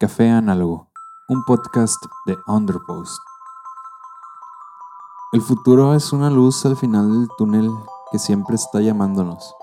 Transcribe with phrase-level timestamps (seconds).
[0.00, 0.88] Café Análogo,
[1.28, 3.20] un podcast de Underpost.
[5.34, 7.68] El futuro es una luz al final del túnel
[8.10, 9.54] que siempre está llamándonos.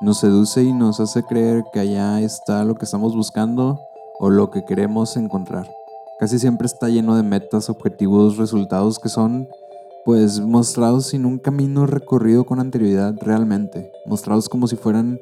[0.00, 3.78] Nos seduce y nos hace creer que allá está lo que estamos buscando
[4.18, 5.70] o lo que queremos encontrar.
[6.18, 9.46] Casi siempre está lleno de metas, objetivos, resultados que son
[10.04, 15.20] pues mostrados sin un camino recorrido con anterioridad realmente, mostrados como si fueran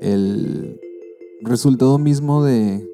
[0.00, 0.80] el
[1.42, 2.93] resultado mismo de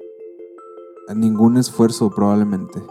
[1.15, 2.81] ningún esfuerzo probablemente,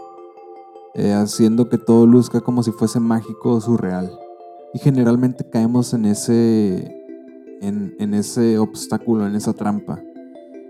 [0.93, 4.11] eh, haciendo que todo luzca como si fuese mágico o surreal.
[4.73, 6.95] Y generalmente caemos en ese,
[7.61, 10.01] en, en ese obstáculo, en esa trampa.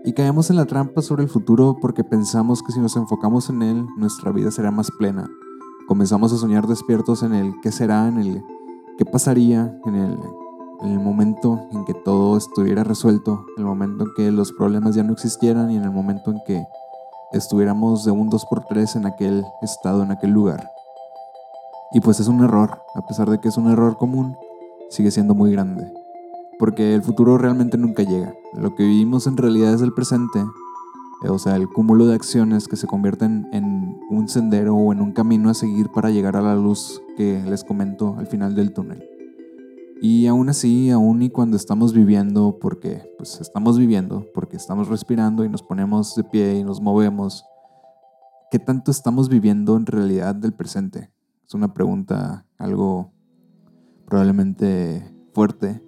[0.04, 3.62] Y caemos en la trampa sobre el futuro porque pensamos que si nos enfocamos en
[3.62, 5.30] él, nuestra vida será más plena.
[5.86, 8.42] Comenzamos a soñar despiertos en el qué será, en el
[8.98, 10.18] qué pasaría, en el,
[10.82, 14.96] en el momento en que todo estuviera resuelto, en el momento en que los problemas
[14.96, 16.64] ya no existieran y en el momento en que
[17.32, 20.70] estuviéramos de un 2x3 en aquel estado, en aquel lugar.
[21.92, 24.36] Y pues es un error, a pesar de que es un error común,
[24.90, 25.92] sigue siendo muy grande.
[26.58, 28.34] Porque el futuro realmente nunca llega.
[28.54, 30.40] Lo que vivimos en realidad es el presente,
[31.22, 35.00] eh, o sea, el cúmulo de acciones que se convierten en un sendero o en
[35.00, 38.72] un camino a seguir para llegar a la luz que les comento al final del
[38.72, 39.11] túnel.
[40.04, 45.44] Y aún así, aún y cuando estamos viviendo, porque pues estamos viviendo, porque estamos respirando
[45.44, 47.44] y nos ponemos de pie y nos movemos,
[48.50, 51.12] ¿qué tanto estamos viviendo en realidad del presente?
[51.46, 53.12] Es una pregunta algo
[54.04, 55.80] probablemente fuerte.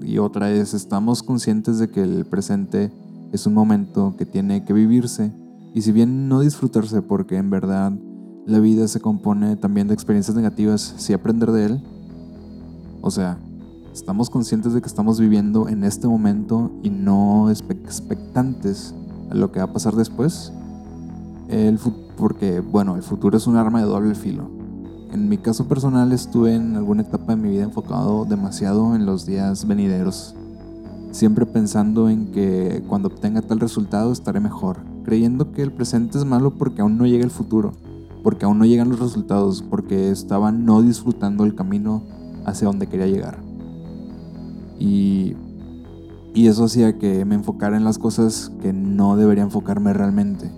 [0.00, 2.92] y otra es, ¿estamos conscientes de que el presente
[3.32, 5.32] es un momento que tiene que vivirse?
[5.74, 7.92] Y si bien no disfrutarse porque en verdad
[8.46, 11.82] la vida se compone también de experiencias negativas, sí aprender de él,
[13.04, 13.36] o sea,
[13.92, 18.94] estamos conscientes de que estamos viviendo en este momento y no expectantes
[19.30, 20.54] a lo que va a pasar después.
[21.48, 21.78] El
[22.16, 24.48] porque, bueno, el futuro es un arma de doble filo.
[25.12, 29.26] En mi caso personal estuve en alguna etapa de mi vida enfocado demasiado en los
[29.26, 30.34] días venideros,
[31.10, 36.24] siempre pensando en que cuando obtenga tal resultado estaré mejor, creyendo que el presente es
[36.24, 37.74] malo porque aún no llega el futuro,
[38.22, 42.02] porque aún no llegan los resultados, porque estaba no disfrutando el camino
[42.44, 43.38] hacia donde quería llegar.
[44.78, 45.36] Y,
[46.34, 50.50] y eso hacía que me enfocara en las cosas que no debería enfocarme realmente.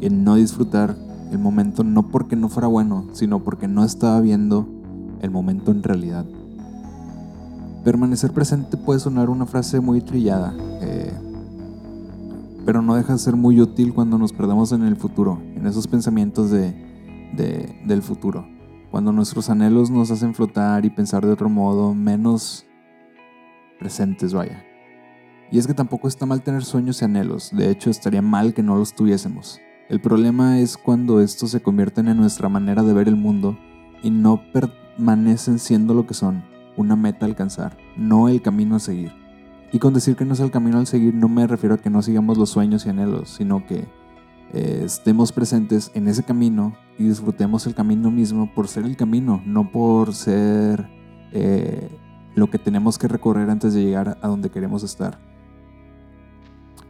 [0.00, 0.96] En no disfrutar
[1.30, 4.66] el momento no porque no fuera bueno, sino porque no estaba viendo
[5.22, 6.24] el momento en realidad.
[7.84, 11.12] Permanecer presente puede sonar una frase muy trillada, eh,
[12.66, 15.86] pero no deja de ser muy útil cuando nos perdemos en el futuro, en esos
[15.86, 16.74] pensamientos de,
[17.86, 18.57] del futuro
[18.90, 22.66] cuando nuestros anhelos nos hacen flotar y pensar de otro modo, menos
[23.78, 24.64] presentes, vaya.
[25.50, 28.62] Y es que tampoco está mal tener sueños y anhelos, de hecho estaría mal que
[28.62, 29.60] no los tuviésemos.
[29.88, 33.58] El problema es cuando estos se convierten en nuestra manera de ver el mundo
[34.02, 36.44] y no permanecen siendo lo que son,
[36.76, 39.12] una meta a alcanzar, no el camino a seguir.
[39.72, 41.90] Y con decir que no es el camino al seguir no me refiero a que
[41.90, 43.86] no sigamos los sueños y anhelos, sino que
[44.54, 49.42] eh, estemos presentes en ese camino y disfrutemos el camino mismo por ser el camino,
[49.44, 50.88] no por ser
[51.32, 51.90] eh,
[52.34, 55.18] lo que tenemos que recorrer antes de llegar a donde queremos estar.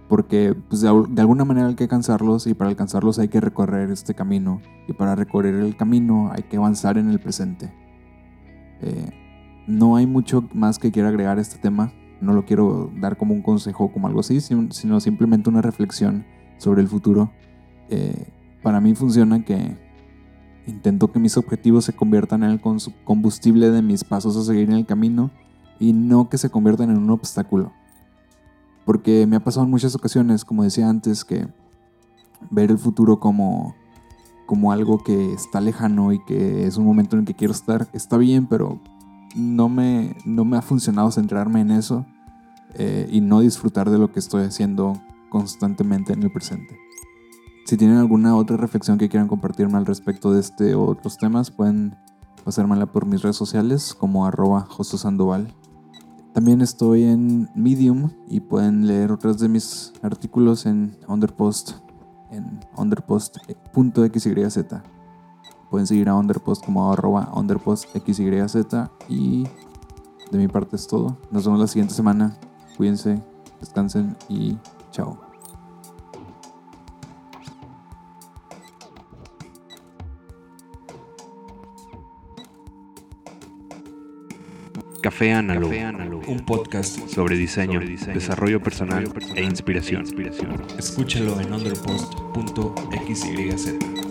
[0.09, 4.15] Porque pues, de, alguna manera hay que alcanzarlos y para alcanzarlos hay que recorrer este
[4.15, 7.73] camino y para recorrer el camino hay que avanzar en el presente.
[8.81, 9.11] Eh,
[9.67, 13.35] no hay mucho más que quiera agregar a este tema, no lo quiero dar como
[13.35, 16.25] un consejo como algo así, sino simplemente una reflexión
[16.57, 17.31] sobre el futuro
[17.89, 18.33] eh,
[18.63, 19.77] para mí funciona que
[20.67, 22.61] intento que mis objetivos se conviertan en el
[23.05, 25.31] combustible de mis pasos a seguir en el camino
[25.79, 27.73] y no que se conviertan en un obstáculo.
[28.85, 31.49] Porque me ha pasado en muchas ocasiones, como decía antes, que
[32.51, 33.75] ver el futuro como,
[34.47, 37.89] como algo que está lejano y que es un momento en el que quiero estar,
[37.93, 38.81] está bien, pero
[39.37, 42.07] no me, no me ha funcionado centrarme en eso
[42.75, 44.95] eh, y no disfrutar de lo que estoy haciendo
[45.29, 46.77] constantemente en el presente.
[47.69, 51.51] Si tienen alguna otra reflexión que quieran compartirme al respecto de este o otros temas,
[51.51, 51.99] pueden
[52.43, 55.55] pasármela por mis redes sociales como arroba Sandoval.
[56.33, 61.73] También estoy en Medium y pueden leer otros de mis artículos en Underpost,
[62.31, 64.65] en underpost.xyz.
[65.71, 68.19] Pueden seguir a Underpost como arroba underpostxyz
[69.11, 69.45] y
[70.33, 71.19] de mi parte es todo.
[71.31, 72.35] Nos vemos la siguiente semana.
[72.79, 73.23] Cuídense,
[73.61, 74.57] descansen y
[74.91, 75.28] chao.
[85.01, 85.73] Café Analog,
[86.27, 90.05] un podcast sobre diseño, desarrollo personal e inspiración.
[90.77, 94.08] Escúchalo en underpost.xyz.